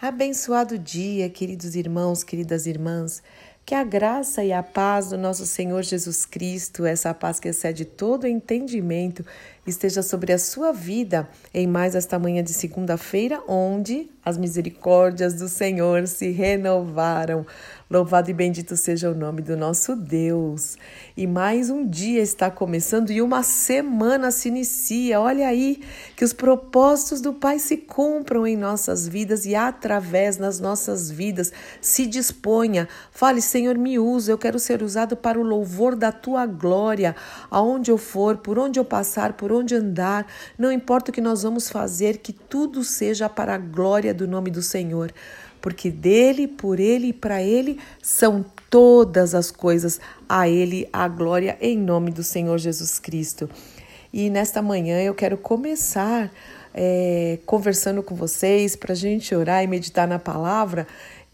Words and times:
Abençoado 0.00 0.78
dia, 0.78 1.28
queridos 1.28 1.74
irmãos, 1.74 2.22
queridas 2.22 2.68
irmãs. 2.68 3.20
Que 3.66 3.74
a 3.74 3.82
graça 3.82 4.44
e 4.44 4.52
a 4.52 4.62
paz 4.62 5.08
do 5.08 5.18
nosso 5.18 5.44
Senhor 5.44 5.82
Jesus 5.82 6.24
Cristo, 6.24 6.86
essa 6.86 7.12
paz 7.12 7.40
que 7.40 7.48
excede 7.48 7.84
todo 7.84 8.24
entendimento, 8.24 9.26
esteja 9.66 10.00
sobre 10.00 10.32
a 10.32 10.38
sua 10.38 10.70
vida 10.70 11.28
em 11.52 11.66
mais 11.66 11.96
esta 11.96 12.16
manhã 12.16 12.44
de 12.44 12.52
segunda-feira, 12.52 13.42
onde 13.48 14.08
as 14.24 14.38
misericórdias 14.38 15.34
do 15.34 15.48
Senhor 15.48 16.06
se 16.06 16.30
renovaram. 16.30 17.44
Louvado 17.90 18.30
e 18.30 18.34
bendito 18.34 18.76
seja 18.76 19.10
o 19.10 19.14
nome 19.14 19.40
do 19.40 19.56
nosso 19.56 19.96
Deus. 19.96 20.76
E 21.16 21.26
mais 21.26 21.70
um 21.70 21.88
dia 21.88 22.20
está 22.20 22.50
começando 22.50 23.10
e 23.10 23.22
uma 23.22 23.42
semana 23.42 24.30
se 24.30 24.48
inicia. 24.48 25.18
Olha 25.18 25.48
aí 25.48 25.80
que 26.14 26.22
os 26.22 26.34
propósitos 26.34 27.22
do 27.22 27.32
Pai 27.32 27.58
se 27.58 27.78
cumpram 27.78 28.46
em 28.46 28.58
nossas 28.58 29.08
vidas 29.08 29.46
e 29.46 29.54
através 29.54 30.36
das 30.36 30.60
nossas 30.60 31.10
vidas. 31.10 31.50
Se 31.80 32.06
disponha. 32.06 32.86
Fale, 33.10 33.40
Senhor, 33.40 33.78
me 33.78 33.98
usa. 33.98 34.32
Eu 34.32 34.38
quero 34.38 34.58
ser 34.58 34.82
usado 34.82 35.16
para 35.16 35.40
o 35.40 35.42
louvor 35.42 35.96
da 35.96 36.12
tua 36.12 36.44
glória. 36.44 37.16
Aonde 37.50 37.90
eu 37.90 37.96
for, 37.96 38.36
por 38.36 38.58
onde 38.58 38.78
eu 38.78 38.84
passar, 38.84 39.32
por 39.32 39.50
onde 39.50 39.74
andar, 39.74 40.26
não 40.58 40.70
importa 40.70 41.10
o 41.10 41.14
que 41.14 41.22
nós 41.22 41.42
vamos 41.42 41.70
fazer, 41.70 42.18
que 42.18 42.34
tudo 42.34 42.84
seja 42.84 43.30
para 43.30 43.54
a 43.54 43.58
glória 43.58 44.12
do 44.12 44.28
nome 44.28 44.50
do 44.50 44.60
Senhor 44.60 45.10
porque 45.60 45.90
dele, 45.90 46.46
por 46.48 46.80
ele 46.80 47.08
e 47.08 47.12
para 47.12 47.42
ele 47.42 47.78
são 48.02 48.44
todas 48.70 49.34
as 49.34 49.50
coisas. 49.50 50.00
A 50.28 50.48
ele 50.48 50.88
a 50.92 51.06
glória 51.08 51.56
em 51.60 51.76
nome 51.76 52.10
do 52.10 52.22
Senhor 52.22 52.58
Jesus 52.58 52.98
Cristo. 52.98 53.48
E 54.12 54.30
nesta 54.30 54.62
manhã 54.62 55.00
eu 55.00 55.14
quero 55.14 55.36
começar 55.36 56.30
é, 56.74 57.38
conversando 57.44 58.02
com 58.02 58.14
vocês 58.14 58.76
para 58.76 58.92
a 58.92 58.96
gente 58.96 59.34
orar 59.34 59.62
e 59.62 59.66
meditar 59.66 60.06
na 60.06 60.18
palavra. 60.18 60.86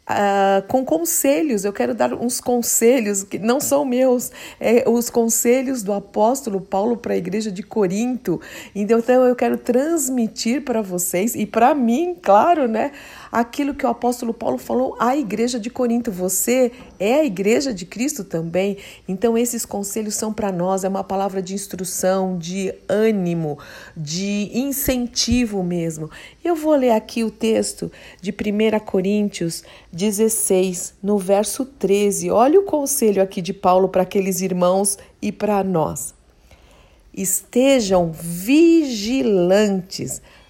Uh, 0.05 0.61
com 0.69 0.85
conselhos, 0.85 1.65
eu 1.65 1.73
quero 1.73 1.95
dar 1.95 2.13
uns 2.13 2.39
conselhos 2.39 3.25
que 3.25 3.39
não 3.39 3.59
são 3.59 3.87
meus, 3.87 4.31
é 4.61 4.85
os 4.87 5.09
conselhos 5.09 5.83
do 5.83 5.95
apóstolo 5.95 6.61
Paulo 6.61 6.99
para 6.99 7.15
a 7.15 7.17
igreja 7.17 7.51
de 7.51 7.63
Corinto. 7.63 8.39
Então, 8.75 9.01
eu 9.25 9.35
quero 9.35 9.57
transmitir 9.57 10.61
para 10.63 10.83
vocês 10.83 11.35
e 11.35 11.47
para 11.47 11.75
mim, 11.75 12.15
claro, 12.21 12.69
né? 12.69 12.93
Aquilo 13.35 13.75
que 13.75 13.85
o 13.85 13.89
apóstolo 13.89 14.33
Paulo 14.33 14.57
falou 14.59 14.95
à 15.01 15.17
igreja 15.17 15.59
de 15.59 15.69
Corinto. 15.69 16.13
Você 16.13 16.71
é 17.01 17.15
a 17.15 17.25
igreja 17.25 17.75
de 17.75 17.85
Cristo 17.85 18.23
também. 18.23 18.77
Então, 19.09 19.37
esses 19.37 19.67
conselhos 19.67 20.15
são 20.15 20.33
para 20.33 20.53
nós, 20.53 20.85
é 20.85 20.89
uma 20.89 21.03
palavra 21.03 21.43
de 21.43 21.53
instrução, 21.53 22.39
de 22.39 22.73
ânimo, 22.89 23.59
de 23.97 24.53
incentivo 24.55 25.65
mesmo. 25.65 26.09
Eu 26.45 26.55
vou 26.55 26.77
ler 26.77 26.93
aqui 26.93 27.25
o 27.25 27.31
texto 27.31 27.91
de 28.23 28.31
1 28.31 28.79
Coríntios 28.85 29.65
16, 29.93 30.95
no 31.03 31.19
verso 31.19 31.65
13. 31.65 32.31
Olha 32.31 32.61
o 32.61 32.65
conselho 32.65 33.21
aqui 33.21 33.43
de 33.43 33.53
Paulo 33.53 33.89
para 33.89 34.03
aqueles 34.03 34.43
irmãos 34.43 34.97
e 35.21 35.33
para 35.33 35.65
nós. 35.65 36.15
Estejam 37.13 38.13
vigilantes. 38.13 38.63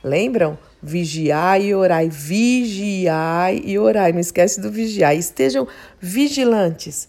Lembram? 0.02 0.58
Vigiai 0.86 1.68
e 1.68 1.74
orai, 1.74 2.10
vigiai 2.10 3.62
e 3.64 3.78
orai. 3.78 4.12
Não 4.12 4.20
esquece 4.20 4.60
do 4.60 4.70
vigiar. 4.70 5.16
Estejam 5.16 5.66
vigilantes, 5.98 7.08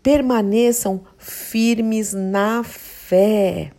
permaneçam 0.00 1.00
firmes 1.18 2.12
na 2.12 2.62
fé, 2.62 3.72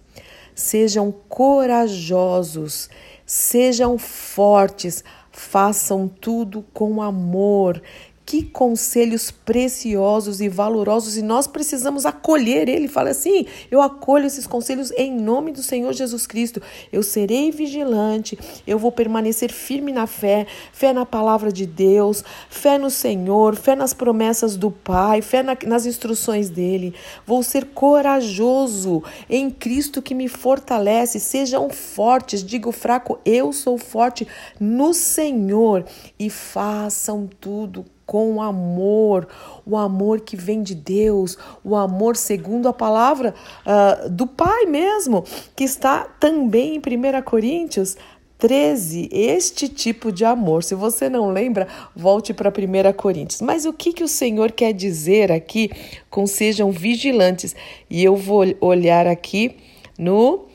sejam 0.54 1.14
corajosos, 1.30 2.90
sejam 3.26 3.98
fortes, 3.98 5.02
façam 5.32 6.10
tudo 6.10 6.66
com 6.74 7.02
amor 7.02 7.82
que 8.28 8.44
conselhos 8.44 9.32
preciosos 9.32 10.42
e 10.42 10.50
valorosos 10.50 11.16
e 11.16 11.22
nós 11.22 11.48
precisamos 11.48 12.06
acolher. 12.06 12.68
Ele 12.68 12.90
fala 12.90 13.12
assim: 13.12 13.46
eu 13.72 13.82
acolho 13.82 14.26
esses 14.26 14.46
conselhos 14.46 14.92
em 14.98 15.16
nome 15.16 15.54
do 15.54 15.64
Senhor 15.64 15.94
Jesus 15.94 16.28
Cristo. 16.28 16.62
Eu 16.92 17.02
serei 17.02 17.52
vigilante, 17.52 18.38
eu 18.68 18.78
vou 18.78 18.92
permanecer 18.92 19.50
firme 19.50 19.94
na 19.94 20.06
fé, 20.06 20.46
fé 20.74 20.92
na 20.92 21.06
palavra 21.06 21.54
de 21.54 21.66
Deus, 21.66 22.22
fé 22.50 22.78
no 22.78 22.90
Senhor, 22.90 23.56
fé 23.56 23.78
nas 23.78 23.94
promessas 23.94 24.58
do 24.58 24.70
Pai, 24.70 25.22
fé 25.22 25.42
na, 25.42 25.58
nas 25.66 25.86
instruções 25.86 26.50
dele. 26.50 26.94
Vou 27.26 27.42
ser 27.42 27.68
corajoso 27.68 29.04
em 29.30 29.50
Cristo 29.50 30.02
que 30.02 30.14
me 30.14 30.28
fortalece. 30.28 31.18
Sejam 31.22 31.70
fortes, 31.70 32.44
digo 32.44 32.74
fraco, 32.74 33.20
eu 33.24 33.54
sou 33.54 33.78
forte 33.78 34.28
no 34.60 34.94
Senhor 34.94 35.86
e 36.20 36.30
façam 36.30 37.30
tudo 37.40 37.86
com 38.08 38.42
amor, 38.42 39.28
o 39.66 39.76
amor 39.76 40.22
que 40.22 40.38
vem 40.38 40.64
de 40.64 40.74
Deus, 40.74 41.38
o 41.64 41.76
amor 41.76 42.16
segundo 42.16 42.70
a 42.70 42.74
palavra 42.74 43.36
uh, 43.66 44.10
do 44.10 44.26
Pai 44.26 44.66
mesmo, 44.66 45.26
que 45.54 45.66
está 45.66 46.06
também 46.20 46.76
em 46.76 46.80
1 46.80 47.22
Coríntios 47.24 47.98
13, 48.38 49.10
este 49.12 49.68
tipo 49.68 50.10
de 50.10 50.24
amor. 50.24 50.64
Se 50.64 50.74
você 50.74 51.10
não 51.10 51.32
lembra, 51.32 51.68
volte 51.94 52.34
para 52.34 52.50
1 52.50 52.94
Coríntios. 52.94 53.42
Mas 53.42 53.66
o 53.66 53.74
que, 53.74 53.92
que 53.92 54.04
o 54.04 54.08
Senhor 54.08 54.54
quer 54.54 54.72
dizer 54.72 55.30
aqui 55.30 55.70
com 56.10 56.26
sejam 56.26 56.72
vigilantes? 56.72 57.56
E 57.90 58.02
eu 58.04 58.16
vou 58.16 58.46
olhar 58.62 59.06
aqui 59.06 59.58
no 60.00 60.46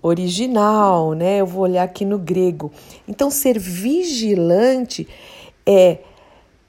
original, 0.00 1.12
né? 1.14 1.40
Eu 1.40 1.46
vou 1.46 1.62
olhar 1.62 1.82
aqui 1.82 2.04
no 2.04 2.18
grego. 2.18 2.70
Então, 3.08 3.30
ser 3.30 3.58
vigilante 3.58 5.08
é 5.66 5.98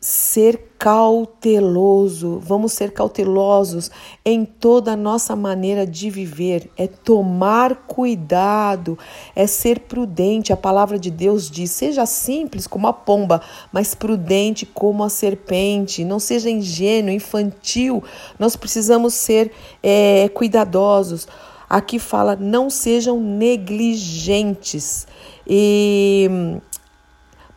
ser 0.04 0.72
cauteloso, 0.80 2.40
vamos 2.40 2.74
ser 2.74 2.92
cautelosos 2.92 3.92
em 4.26 4.44
toda 4.44 4.94
a 4.94 4.96
nossa 4.96 5.36
maneira 5.36 5.86
de 5.86 6.10
viver, 6.10 6.72
é 6.76 6.88
tomar 6.88 7.86
cuidado, 7.86 8.98
é 9.36 9.46
ser 9.46 9.82
prudente. 9.82 10.52
A 10.52 10.58
palavra 10.58 10.98
de 10.98 11.12
Deus 11.12 11.52
diz: 11.52 11.70
seja 11.70 12.08
simples 12.08 12.66
como 12.66 12.88
a 12.88 12.94
pomba, 12.94 13.44
mas 13.72 13.94
prudente 13.94 14.66
como 14.66 15.04
a 15.04 15.10
serpente. 15.10 16.04
Não 16.04 16.18
seja 16.20 16.50
ingênuo, 16.50 17.12
infantil. 17.12 18.04
Nós 18.40 18.56
precisamos 18.56 19.14
ser 19.14 19.52
é, 19.84 20.28
cuidadosos. 20.30 21.28
Aqui 21.70 22.00
fala: 22.00 22.36
não 22.36 22.72
sejam 22.72 23.20
negligentes. 23.20 25.06
E 25.46 26.60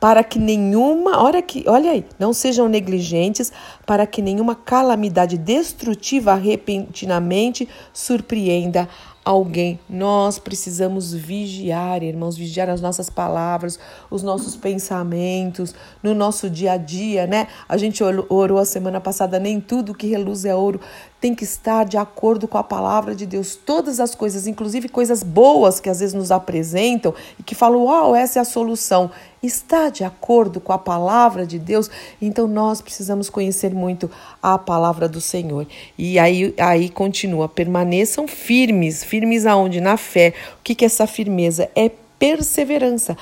para 0.04 0.22
que 0.22 0.38
nenhuma, 0.38 1.22
olha 1.22 1.38
aqui, 1.38 1.65
olha 1.66 1.91
aí, 1.91 2.04
não 2.19 2.34
sejam 2.34 2.69
negligentes, 2.69 3.50
para 3.87 4.06
que 4.06 4.20
nenhuma 4.20 4.54
calamidade 4.54 5.38
destrutiva 5.38 6.34
repentinamente 6.34 7.66
surpreenda 7.91 8.87
alguém. 9.25 9.81
Nós 9.88 10.38
precisamos 10.38 11.14
vigiar, 11.14 12.03
irmãos, 12.03 12.37
vigiar 12.37 12.69
as 12.69 12.82
nossas 12.82 13.09
palavras, 13.09 13.78
os 14.10 14.22
nossos 14.22 14.54
pensamentos, 14.54 15.75
no 16.03 16.14
nosso 16.14 16.50
dia 16.50 16.72
a 16.72 16.76
dia, 16.76 17.26
né? 17.26 17.48
A 17.66 17.78
gente 17.78 18.04
orou 18.04 18.59
a 18.59 18.66
semana 18.66 19.00
passada, 19.00 19.38
nem 19.38 19.59
tudo 19.59 19.94
que 19.94 20.06
reluz 20.06 20.44
é 20.44 20.54
ouro 20.54 20.81
tem 21.25 21.34
que 21.34 21.44
estar 21.44 21.84
de 21.84 21.97
acordo 21.97 22.47
com 22.47 22.59
a 22.59 22.62
palavra 22.62 23.14
de 23.14 23.25
Deus. 23.25 23.56
Todas 23.56 23.98
as 23.98 24.14
coisas, 24.14 24.47
inclusive 24.47 24.91
coisas 24.91 25.22
boas 25.22 25.81
que 25.81 25.88
às 25.88 26.00
vezes 26.00 26.12
nos 26.12 26.31
apresentam 26.31 27.14
e 27.41 27.43
que 27.43 27.54
falam, 27.54 27.84
uau, 27.84 28.14
essa 28.14 28.41
é 28.41 28.43
a 28.43 28.44
solução, 28.44 29.10
está 29.47 29.88
de 29.88 30.05
acordo 30.05 30.60
com 30.60 30.72
a 30.72 30.78
palavra 30.78 31.47
de 31.47 31.59
Deus. 31.59 31.91
Então 32.21 32.47
nós 32.47 32.81
precisamos 32.81 33.28
conhecer 33.31 33.75
muito 33.75 34.10
a 34.43 34.59
palavra 34.59 35.09
do 35.09 35.21
Senhor. 35.21 35.66
E 35.97 36.19
aí, 36.19 36.55
aí 36.59 36.88
continua, 36.88 37.49
permaneçam 37.49 38.27
firmes. 38.27 39.05
Firmes 39.05 39.47
aonde? 39.47 39.81
Na 39.81 39.97
fé. 39.97 40.34
O 40.60 40.62
que, 40.62 40.75
que 40.75 40.84
é 40.84 40.87
essa 40.87 41.06
firmeza? 41.06 41.71
É 41.75 41.91
perseverança. 42.19 43.16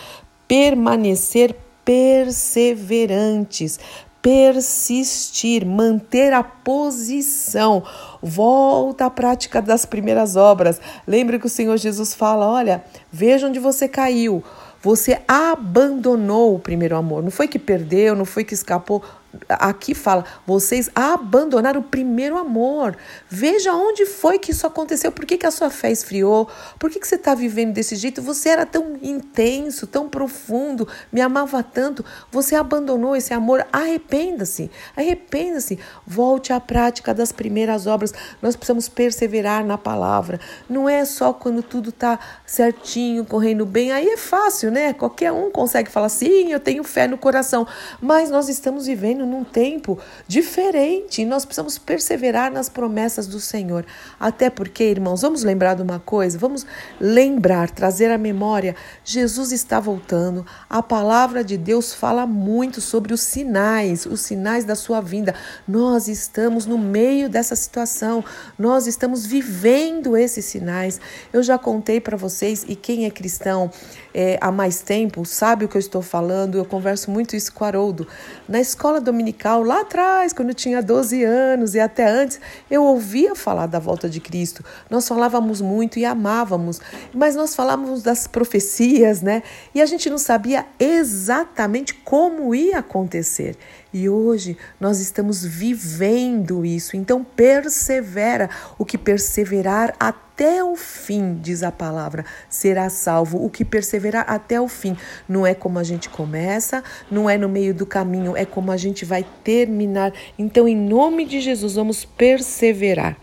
Permanecer 0.46 1.54
perseverantes, 1.84 3.78
persistir, 4.20 5.66
manter 5.66 6.32
a 6.32 6.42
posição. 6.44 7.82
Volta 8.22 9.06
à 9.06 9.10
prática 9.10 9.60
das 9.60 9.84
primeiras 9.84 10.36
obras. 10.36 10.80
Lembre 11.06 11.40
que 11.40 11.46
o 11.46 11.50
Senhor 11.50 11.76
Jesus 11.76 12.14
fala: 12.14 12.46
olha, 12.46 12.84
veja 13.10 13.48
onde 13.48 13.58
você 13.58 13.88
caiu. 13.88 14.44
Você 14.82 15.20
abandonou 15.28 16.56
o 16.56 16.58
primeiro 16.58 16.96
amor. 16.96 17.22
Não 17.22 17.30
foi 17.30 17.46
que 17.46 17.58
perdeu, 17.58 18.16
não 18.16 18.24
foi 18.24 18.42
que 18.42 18.52
escapou. 18.52 19.02
Aqui 19.48 19.94
fala, 19.94 20.24
vocês 20.46 20.90
abandonaram 20.94 21.80
o 21.80 21.84
primeiro 21.84 22.36
amor. 22.36 22.96
Veja 23.28 23.74
onde 23.74 24.06
foi 24.06 24.38
que 24.38 24.50
isso 24.50 24.66
aconteceu, 24.66 25.10
por 25.10 25.24
que, 25.24 25.36
que 25.36 25.46
a 25.46 25.50
sua 25.50 25.70
fé 25.70 25.90
esfriou, 25.90 26.48
por 26.78 26.90
que, 26.90 27.00
que 27.00 27.06
você 27.06 27.14
está 27.14 27.34
vivendo 27.34 27.72
desse 27.72 27.96
jeito? 27.96 28.22
Você 28.22 28.48
era 28.48 28.66
tão 28.66 28.98
intenso, 29.02 29.86
tão 29.86 30.08
profundo, 30.08 30.86
me 31.10 31.20
amava 31.20 31.62
tanto, 31.62 32.04
você 32.30 32.54
abandonou 32.54 33.16
esse 33.16 33.32
amor. 33.32 33.66
Arrependa-se, 33.72 34.70
arrependa-se, 34.96 35.78
volte 36.06 36.52
à 36.52 36.60
prática 36.60 37.14
das 37.14 37.32
primeiras 37.32 37.86
obras. 37.86 38.12
Nós 38.40 38.56
precisamos 38.56 38.88
perseverar 38.88 39.64
na 39.64 39.78
palavra. 39.78 40.40
Não 40.68 40.88
é 40.88 41.04
só 41.04 41.32
quando 41.32 41.62
tudo 41.62 41.90
está 41.90 42.18
certinho, 42.46 43.24
correndo 43.24 43.64
bem, 43.64 43.92
aí 43.92 44.08
é 44.08 44.16
fácil, 44.16 44.70
né? 44.70 44.92
Qualquer 44.92 45.32
um 45.32 45.50
consegue 45.50 45.90
falar, 45.90 46.08
sim, 46.08 46.52
eu 46.52 46.60
tenho 46.60 46.84
fé 46.84 47.06
no 47.06 47.16
coração, 47.16 47.66
mas 48.00 48.30
nós 48.30 48.48
estamos 48.48 48.86
vivendo 48.86 49.21
num 49.26 49.44
tempo 49.44 49.98
diferente 50.26 51.22
e 51.22 51.24
nós 51.24 51.44
precisamos 51.44 51.78
perseverar 51.78 52.52
nas 52.52 52.68
promessas 52.68 53.26
do 53.26 53.40
Senhor. 53.40 53.84
Até 54.18 54.50
porque, 54.50 54.84
irmãos, 54.84 55.22
vamos 55.22 55.42
lembrar 55.42 55.74
de 55.74 55.82
uma 55.82 55.98
coisa, 55.98 56.38
vamos 56.38 56.66
lembrar, 57.00 57.70
trazer 57.70 58.10
à 58.10 58.18
memória, 58.18 58.74
Jesus 59.04 59.52
está 59.52 59.80
voltando. 59.80 60.46
A 60.68 60.82
palavra 60.82 61.44
de 61.44 61.56
Deus 61.56 61.92
fala 61.94 62.26
muito 62.26 62.80
sobre 62.80 63.12
os 63.12 63.20
sinais, 63.20 64.06
os 64.06 64.20
sinais 64.20 64.64
da 64.64 64.74
sua 64.74 65.00
vinda. 65.00 65.34
Nós 65.66 66.08
estamos 66.08 66.66
no 66.66 66.78
meio 66.78 67.28
dessa 67.28 67.56
situação. 67.56 68.24
Nós 68.58 68.86
estamos 68.86 69.26
vivendo 69.26 70.16
esses 70.16 70.44
sinais. 70.44 71.00
Eu 71.32 71.42
já 71.42 71.58
contei 71.58 72.00
para 72.00 72.16
vocês 72.16 72.64
e 72.68 72.76
quem 72.76 73.06
é 73.06 73.10
cristão 73.10 73.70
é, 74.14 74.38
há 74.40 74.50
mais 74.50 74.80
tempo 74.80 75.24
sabe 75.24 75.64
o 75.64 75.68
que 75.68 75.76
eu 75.76 75.80
estou 75.80 76.02
falando. 76.02 76.58
Eu 76.58 76.64
converso 76.64 77.10
muito 77.10 77.34
isso 77.34 77.52
com 77.52 77.64
o 77.64 77.66
Haroldo. 77.66 78.06
Na 78.48 78.60
escola 78.60 79.00
dominical, 79.12 79.62
lá 79.62 79.82
atrás, 79.82 80.32
quando 80.32 80.48
eu 80.48 80.54
tinha 80.54 80.82
12 80.82 81.22
anos 81.22 81.74
e 81.74 81.80
até 81.80 82.08
antes, 82.08 82.40
eu 82.70 82.82
ouvia 82.82 83.34
falar 83.34 83.66
da 83.66 83.78
volta 83.78 84.08
de 84.08 84.18
Cristo. 84.20 84.64
Nós 84.88 85.06
falávamos 85.06 85.60
muito 85.60 85.98
e 85.98 86.04
amávamos, 86.04 86.80
mas 87.12 87.36
nós 87.36 87.54
falávamos 87.54 88.02
das 88.02 88.26
profecias, 88.26 89.20
né? 89.20 89.42
E 89.74 89.82
a 89.82 89.86
gente 89.86 90.08
não 90.08 90.18
sabia 90.18 90.64
exatamente 90.80 91.92
como 91.94 92.54
ia 92.54 92.78
acontecer. 92.78 93.56
E 93.92 94.08
hoje 94.08 94.56
nós 94.80 95.00
estamos 95.00 95.44
vivendo 95.44 96.64
isso. 96.64 96.96
Então 96.96 97.22
persevera. 97.22 98.48
O 98.78 98.84
que 98.84 98.96
perseverar 98.96 99.94
até 100.00 100.64
o 100.64 100.74
fim, 100.76 101.38
diz 101.42 101.62
a 101.62 101.70
palavra, 101.70 102.24
será 102.48 102.88
salvo. 102.88 103.44
O 103.44 103.50
que 103.50 103.64
perseverar 103.64 104.24
até 104.26 104.58
o 104.58 104.66
fim. 104.66 104.96
Não 105.28 105.46
é 105.46 105.54
como 105.54 105.78
a 105.78 105.84
gente 105.84 106.08
começa, 106.08 106.82
não 107.10 107.28
é 107.28 107.36
no 107.36 107.48
meio 107.48 107.74
do 107.74 107.84
caminho, 107.84 108.36
é 108.36 108.46
como 108.46 108.72
a 108.72 108.76
gente 108.76 109.04
vai 109.04 109.26
terminar. 109.44 110.12
Então, 110.38 110.66
em 110.66 110.76
nome 110.76 111.26
de 111.26 111.40
Jesus, 111.40 111.74
vamos 111.74 112.04
perseverar. 112.04 113.16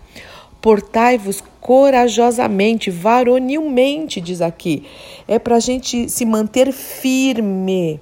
Portai-vos 0.62 1.42
corajosamente, 1.60 2.92
varonilmente, 2.92 4.21
diz 4.21 4.42
aqui. 4.42 4.86
É 5.27 5.39
para 5.39 5.56
a 5.56 5.60
gente 5.60 6.10
se 6.10 6.25
manter 6.25 6.71
firme 6.71 8.00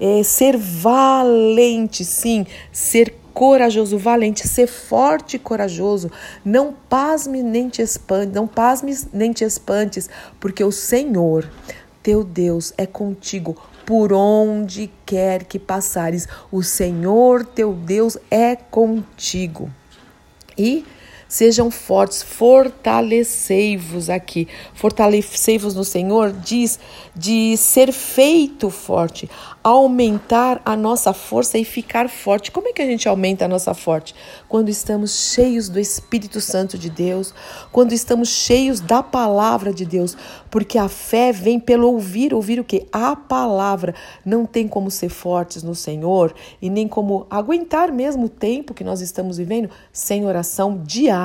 é, 0.00 0.22
ser 0.22 0.56
valente, 0.56 2.04
sim, 2.04 2.46
ser 2.72 3.14
corajoso, 3.32 3.98
valente, 3.98 4.48
ser 4.48 4.66
forte 4.66 5.36
e 5.36 5.38
corajoso. 5.38 6.10
Não 6.44 6.72
pasme 6.72 7.42
nem 7.42 7.68
te 7.68 7.82
espante, 7.82 8.32
não 8.34 8.46
pasmes 8.46 9.08
nem 9.12 9.32
te 9.32 9.44
espantes, 9.44 10.08
porque 10.40 10.64
o 10.64 10.72
Senhor, 10.72 11.48
teu 12.02 12.24
Deus, 12.24 12.72
é 12.78 12.86
contigo 12.86 13.56
por 13.84 14.12
onde 14.12 14.90
quer 15.04 15.44
que 15.44 15.58
passares. 15.58 16.26
O 16.50 16.62
Senhor, 16.62 17.44
teu 17.44 17.72
Deus, 17.72 18.16
é 18.30 18.56
contigo. 18.56 19.70
E 20.56 20.84
Sejam 21.28 21.72
fortes, 21.72 22.22
fortalecei-vos 22.22 24.08
aqui. 24.08 24.46
Fortalecei-vos 24.74 25.74
no 25.74 25.82
Senhor 25.82 26.30
diz 26.32 26.78
de 27.16 27.56
ser 27.56 27.92
feito 27.92 28.70
forte, 28.70 29.28
aumentar 29.62 30.62
a 30.64 30.76
nossa 30.76 31.12
força 31.12 31.58
e 31.58 31.64
ficar 31.64 32.08
forte. 32.08 32.52
Como 32.52 32.68
é 32.68 32.72
que 32.72 32.80
a 32.80 32.86
gente 32.86 33.08
aumenta 33.08 33.44
a 33.44 33.48
nossa 33.48 33.74
forte? 33.74 34.14
Quando 34.48 34.68
estamos 34.68 35.32
cheios 35.32 35.68
do 35.68 35.80
Espírito 35.80 36.40
Santo 36.40 36.78
de 36.78 36.88
Deus, 36.88 37.34
quando 37.72 37.92
estamos 37.92 38.28
cheios 38.28 38.78
da 38.78 39.02
palavra 39.02 39.72
de 39.72 39.84
Deus, 39.84 40.16
porque 40.48 40.78
a 40.78 40.88
fé 40.88 41.32
vem 41.32 41.58
pelo 41.58 41.88
ouvir, 41.88 42.32
ouvir 42.32 42.60
o 42.60 42.64
que? 42.64 42.86
A 42.92 43.16
palavra. 43.16 43.96
Não 44.24 44.46
tem 44.46 44.68
como 44.68 44.92
ser 44.92 45.08
fortes 45.08 45.64
no 45.64 45.74
Senhor 45.74 46.32
e 46.62 46.70
nem 46.70 46.86
como 46.86 47.26
aguentar 47.28 47.90
mesmo 47.90 48.26
o 48.26 48.28
tempo 48.28 48.72
que 48.72 48.84
nós 48.84 49.00
estamos 49.00 49.38
vivendo 49.38 49.68
sem 49.92 50.24
oração 50.24 50.80
diária 50.84 51.15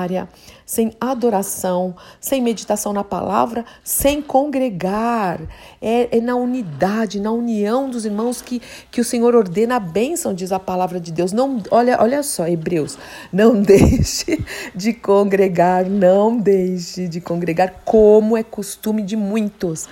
sem 0.66 0.94
adoração, 1.02 1.96
sem 2.20 2.42
meditação 2.42 2.94
na 2.94 3.04
palavra, 3.04 3.66
sem 3.84 4.22
congregar. 4.22 5.42
É, 5.82 6.18
é, 6.18 6.22
na 6.22 6.36
unidade, 6.36 7.20
na 7.20 7.32
união 7.32 7.90
dos 7.90 8.06
irmãos 8.06 8.42
que, 8.42 8.62
que 8.90 9.02
o 9.02 9.04
Senhor 9.04 9.36
ordena 9.36 9.76
a 9.76 9.80
bênção, 9.80 10.34
diz 10.34 10.52
a 10.52 10.60
palavra 10.60 11.00
de 11.00 11.12
Deus. 11.12 11.34
Não, 11.34 11.62
olha, 11.72 11.98
olha 12.00 12.24
só, 12.24 12.48
Hebreus, 12.48 12.98
não 13.34 13.60
deixe 13.62 14.44
de 14.74 14.94
congregar, 14.94 15.90
não 15.90 16.38
deixe 16.38 17.08
de 17.08 17.20
congregar, 17.20 17.82
como 17.84 18.38
é 18.38 18.44
costume 18.44 19.02
de 19.02 19.18
muitos 19.18 19.90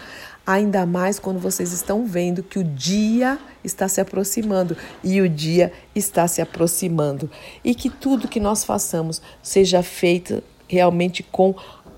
ainda 0.49 0.83
mais 0.83 1.19
quando 1.19 1.39
vocês 1.39 1.71
estão 1.71 2.07
vendo 2.07 2.41
que 2.41 2.57
o 2.57 2.63
dia 2.63 3.37
está 3.63 3.87
se 3.87 4.01
aproximando 4.01 4.75
e 5.03 5.21
o 5.21 5.29
dia 5.29 5.71
está 5.93 6.27
se 6.27 6.41
aproximando. 6.41 7.29
E 7.63 7.75
que 7.75 7.87
tudo 7.87 8.27
que 8.27 8.39
nós 8.39 8.63
façamos 8.63 9.21
seja 9.43 9.83
feito 9.83 10.41
realmente 10.67 11.21
com 11.21 11.53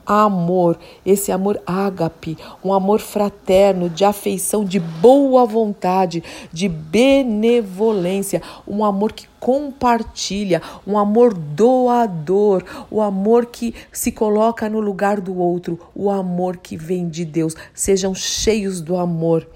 amor, 0.06 0.78
esse 1.06 1.32
amor 1.32 1.62
ágape, 1.66 2.38
um 2.64 2.74
amor 2.74 3.00
fraterno, 3.00 3.90
de 3.90 4.04
afeição, 4.04 4.64
de 4.64 4.80
boa 4.80 5.46
vontade, 5.46 6.24
de 6.52 6.68
benevolência, 6.68 8.42
um 8.68 8.84
amor 8.84 9.12
que 9.14 9.28
compartilha, 9.40 10.62
um 10.86 10.98
amor 10.98 11.34
doador, 11.34 12.64
o 12.90 13.02
amor 13.02 13.48
que 13.48 13.74
se 13.92 14.12
coloca 14.12 14.70
no 14.70 14.80
lugar 14.80 15.20
do 15.20 15.38
outro, 15.38 15.80
o 15.96 16.10
amor 16.10 16.58
que 16.58 16.78
vem 16.78 17.10
de 17.10 17.26
Deus. 17.26 17.56
Sejam 17.74 18.14
cheios 18.14 18.82
do 18.82 18.96
amor. 18.96 19.48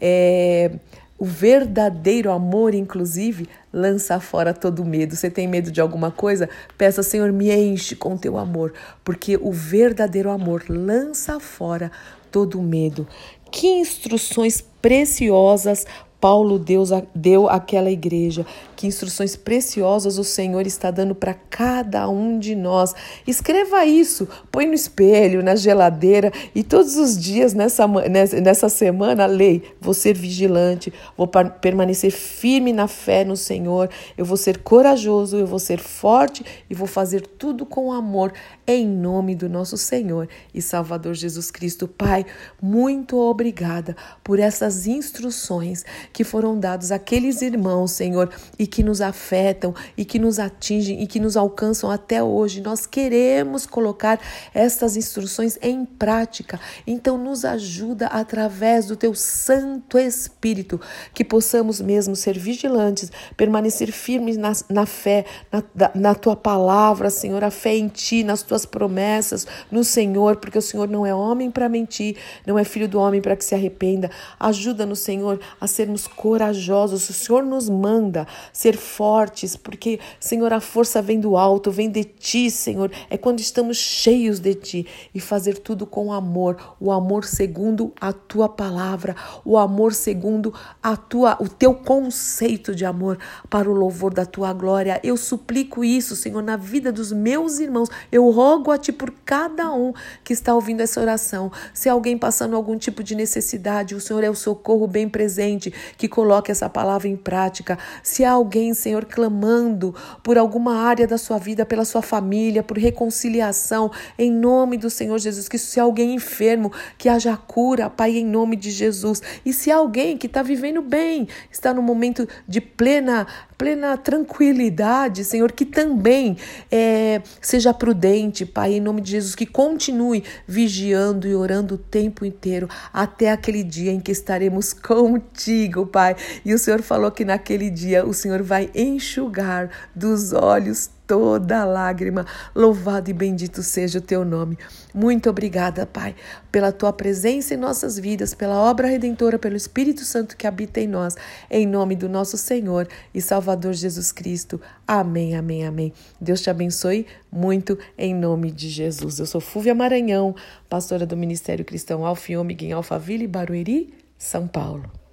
É, 0.00 0.72
o 1.18 1.24
verdadeiro 1.24 2.30
amor, 2.30 2.74
inclusive, 2.74 3.48
lança 3.74 4.20
fora 4.20 4.54
todo 4.54 4.84
medo. 4.84 5.16
Você 5.16 5.28
tem 5.28 5.48
medo 5.48 5.72
de 5.72 5.80
alguma 5.80 6.12
coisa? 6.12 6.48
Peça, 6.78 7.02
Senhor, 7.02 7.32
me 7.32 7.52
enche 7.52 7.96
com 7.96 8.16
teu 8.16 8.38
amor, 8.38 8.72
porque 9.02 9.36
o 9.36 9.50
verdadeiro 9.50 10.30
amor 10.30 10.64
lança 10.68 11.40
fora 11.40 11.90
todo 12.30 12.62
medo. 12.62 13.06
Que 13.50 13.66
instruções 13.66 14.60
preciosas 14.80 15.86
Paulo 16.24 16.58
Deus 16.58 16.88
deu 17.14 17.50
àquela 17.50 17.90
igreja. 17.90 18.46
Que 18.74 18.86
instruções 18.86 19.36
preciosas 19.36 20.16
o 20.16 20.24
Senhor 20.24 20.66
está 20.66 20.90
dando 20.90 21.14
para 21.14 21.34
cada 21.34 22.08
um 22.08 22.38
de 22.38 22.54
nós. 22.54 22.94
Escreva 23.26 23.84
isso, 23.84 24.26
põe 24.50 24.66
no 24.66 24.72
espelho, 24.72 25.42
na 25.42 25.54
geladeira 25.54 26.32
e 26.54 26.62
todos 26.62 26.96
os 26.96 27.18
dias 27.18 27.52
nessa, 27.52 27.86
nessa 27.86 28.70
semana, 28.70 29.26
lei. 29.26 29.64
Vou 29.78 29.92
ser 29.92 30.16
vigilante, 30.16 30.90
vou 31.14 31.28
permanecer 31.28 32.10
firme 32.10 32.72
na 32.72 32.88
fé 32.88 33.22
no 33.22 33.36
Senhor, 33.36 33.90
eu 34.16 34.24
vou 34.24 34.38
ser 34.38 34.58
corajoso, 34.60 35.36
eu 35.36 35.46
vou 35.46 35.58
ser 35.58 35.78
forte 35.78 36.42
e 36.70 36.74
vou 36.74 36.86
fazer 36.86 37.20
tudo 37.20 37.66
com 37.66 37.92
amor, 37.92 38.32
em 38.66 38.86
nome 38.86 39.34
do 39.34 39.46
nosso 39.46 39.76
Senhor 39.76 40.26
e 40.54 40.62
Salvador 40.62 41.12
Jesus 41.12 41.50
Cristo. 41.50 41.86
Pai, 41.86 42.24
muito 42.62 43.18
obrigada 43.18 43.94
por 44.22 44.38
essas 44.38 44.86
instruções 44.86 45.84
que 46.14 46.22
foram 46.22 46.58
dados 46.58 46.92
àqueles 46.92 47.42
irmãos, 47.42 47.90
Senhor, 47.90 48.30
e 48.56 48.68
que 48.68 48.84
nos 48.84 49.00
afetam 49.00 49.74
e 49.96 50.04
que 50.04 50.16
nos 50.18 50.38
atingem 50.38 51.02
e 51.02 51.08
que 51.08 51.18
nos 51.18 51.36
alcançam 51.36 51.90
até 51.90 52.22
hoje. 52.22 52.60
Nós 52.60 52.86
queremos 52.86 53.66
colocar 53.66 54.20
estas 54.54 54.96
instruções 54.96 55.58
em 55.60 55.84
prática. 55.84 56.60
Então, 56.86 57.18
nos 57.18 57.44
ajuda 57.44 58.06
através 58.06 58.86
do 58.86 58.94
teu 58.96 59.12
Santo 59.12 59.98
Espírito, 59.98 60.80
que 61.12 61.24
possamos 61.24 61.80
mesmo 61.80 62.14
ser 62.14 62.38
vigilantes, 62.38 63.10
permanecer 63.36 63.90
firmes 63.90 64.36
na, 64.36 64.52
na 64.70 64.86
fé, 64.86 65.24
na, 65.50 65.90
na 65.96 66.14
tua 66.14 66.36
palavra, 66.36 67.10
Senhor, 67.10 67.42
a 67.42 67.50
fé 67.50 67.74
em 67.74 67.88
ti, 67.88 68.22
nas 68.22 68.42
tuas 68.42 68.64
promessas, 68.64 69.48
no 69.68 69.82
Senhor, 69.82 70.36
porque 70.36 70.58
o 70.58 70.62
Senhor 70.62 70.88
não 70.88 71.04
é 71.04 71.12
homem 71.12 71.50
para 71.50 71.68
mentir, 71.68 72.16
não 72.46 72.56
é 72.56 72.62
filho 72.62 72.88
do 72.88 73.00
homem 73.00 73.20
para 73.20 73.34
que 73.34 73.44
se 73.44 73.54
arrependa. 73.54 74.08
Ajuda-nos, 74.38 75.00
Senhor, 75.00 75.40
a 75.60 75.66
sermos 75.66 76.03
corajosos. 76.06 77.08
O 77.08 77.12
Senhor 77.12 77.44
nos 77.44 77.68
manda 77.68 78.26
ser 78.52 78.76
fortes, 78.76 79.56
porque, 79.56 80.00
Senhor, 80.18 80.52
a 80.52 80.60
força 80.60 81.00
vem 81.00 81.20
do 81.20 81.36
alto, 81.36 81.70
vem 81.70 81.90
de 81.90 82.04
ti, 82.04 82.50
Senhor. 82.50 82.90
É 83.10 83.16
quando 83.16 83.40
estamos 83.40 83.76
cheios 83.76 84.38
de 84.38 84.54
ti 84.54 84.86
e 85.14 85.20
fazer 85.20 85.58
tudo 85.58 85.86
com 85.86 86.12
amor, 86.12 86.76
o 86.80 86.90
amor 86.90 87.24
segundo 87.24 87.92
a 88.00 88.12
tua 88.12 88.48
palavra, 88.48 89.16
o 89.44 89.56
amor 89.58 89.92
segundo 89.92 90.52
a 90.82 90.96
tua 90.96 91.36
o 91.40 91.48
teu 91.48 91.74
conceito 91.74 92.74
de 92.74 92.84
amor 92.84 93.18
para 93.48 93.70
o 93.70 93.74
louvor 93.74 94.12
da 94.12 94.24
tua 94.24 94.52
glória. 94.52 95.00
Eu 95.02 95.16
suplico 95.16 95.84
isso, 95.84 96.16
Senhor, 96.16 96.42
na 96.42 96.56
vida 96.56 96.92
dos 96.92 97.12
meus 97.12 97.58
irmãos. 97.58 97.88
Eu 98.10 98.28
rogo 98.30 98.70
a 98.70 98.78
ti 98.78 98.92
por 98.92 99.12
cada 99.24 99.72
um 99.72 99.92
que 100.22 100.32
está 100.32 100.54
ouvindo 100.54 100.80
essa 100.80 101.00
oração. 101.00 101.50
Se 101.72 101.88
alguém 101.88 102.16
passando 102.16 102.56
algum 102.56 102.76
tipo 102.76 103.02
de 103.02 103.14
necessidade, 103.14 103.94
o 103.94 104.00
Senhor 104.00 104.22
é 104.22 104.30
o 104.30 104.34
socorro 104.34 104.86
bem 104.86 105.08
presente 105.08 105.72
que 105.96 106.08
coloque 106.08 106.50
essa 106.50 106.68
palavra 106.68 107.08
em 107.08 107.16
prática. 107.16 107.78
Se 108.02 108.24
há 108.24 108.32
alguém, 108.32 108.74
Senhor, 108.74 109.04
clamando 109.04 109.94
por 110.22 110.38
alguma 110.38 110.76
área 110.76 111.06
da 111.06 111.18
sua 111.18 111.38
vida, 111.38 111.66
pela 111.66 111.84
sua 111.84 112.02
família, 112.02 112.62
por 112.62 112.78
reconciliação, 112.78 113.90
em 114.18 114.30
nome 114.30 114.76
do 114.76 114.90
Senhor 114.90 115.18
Jesus, 115.18 115.48
que 115.48 115.58
se 115.58 115.78
há 115.80 115.82
alguém 115.82 116.14
enfermo, 116.14 116.72
que 116.98 117.08
haja 117.08 117.36
cura, 117.36 117.90
Pai, 117.90 118.16
em 118.16 118.26
nome 118.26 118.56
de 118.56 118.70
Jesus. 118.70 119.22
E 119.44 119.52
se 119.52 119.70
há 119.70 119.76
alguém 119.76 120.16
que 120.16 120.26
está 120.26 120.42
vivendo 120.42 120.82
bem, 120.82 121.28
está 121.50 121.72
no 121.72 121.82
momento 121.82 122.28
de 122.46 122.60
plena 122.60 123.26
plena 123.56 123.96
tranquilidade, 123.96 125.24
Senhor, 125.24 125.52
que 125.52 125.64
também 125.64 126.36
é, 126.70 127.22
seja 127.40 127.72
prudente, 127.72 128.44
Pai, 128.44 128.74
em 128.74 128.80
nome 128.80 129.00
de 129.00 129.12
Jesus, 129.12 129.34
que 129.34 129.46
continue 129.46 130.24
vigiando 130.46 131.26
e 131.26 131.34
orando 131.34 131.76
o 131.76 131.78
tempo 131.78 132.24
inteiro 132.24 132.68
até 132.92 133.30
aquele 133.30 133.62
dia 133.62 133.92
em 133.92 134.00
que 134.00 134.12
estaremos 134.12 134.72
contigo, 134.76 135.73
Pai. 135.84 136.14
E 136.44 136.54
o 136.54 136.58
Senhor 136.58 136.82
falou 136.82 137.10
que 137.10 137.24
naquele 137.24 137.68
dia 137.70 138.06
o 138.06 138.14
Senhor 138.14 138.42
vai 138.42 138.70
enxugar 138.74 139.68
dos 139.94 140.32
olhos 140.32 140.90
toda 141.06 141.64
lágrima. 141.64 142.26
Louvado 142.54 143.10
e 143.10 143.12
bendito 143.12 143.62
seja 143.62 143.98
o 143.98 144.02
teu 144.02 144.24
nome. 144.24 144.58
Muito 144.94 145.28
obrigada, 145.28 145.86
Pai, 145.86 146.14
pela 146.50 146.72
tua 146.72 146.92
presença 146.92 147.54
em 147.54 147.56
nossas 147.56 147.98
vidas, 147.98 148.34
pela 148.34 148.56
obra 148.56 148.88
redentora, 148.88 149.38
pelo 149.38 149.56
Espírito 149.56 150.04
Santo 150.04 150.36
que 150.36 150.46
habita 150.46 150.80
em 150.80 150.88
nós, 150.88 151.16
em 151.50 151.66
nome 151.66 151.96
do 151.96 152.08
nosso 152.08 152.36
Senhor 152.36 152.88
e 153.12 153.20
Salvador 153.20 153.72
Jesus 153.72 154.12
Cristo. 154.12 154.60
Amém, 154.86 155.36
amém, 155.36 155.66
amém. 155.66 155.92
Deus 156.20 156.40
te 156.40 156.50
abençoe 156.50 157.06
muito 157.30 157.78
em 157.98 158.14
nome 158.14 158.50
de 158.50 158.68
Jesus. 158.68 159.18
Eu 159.18 159.26
sou 159.26 159.40
Fúvia 159.40 159.74
Maranhão, 159.74 160.34
pastora 160.68 161.06
do 161.06 161.16
Ministério 161.16 161.64
Cristão 161.64 162.06
Alfiômega 162.06 162.64
em 162.64 162.72
Alphaville, 162.72 163.26
Barueri, 163.26 163.94
São 164.16 164.46
Paulo. 164.46 165.03